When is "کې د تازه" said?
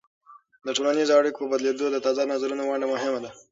1.87-2.21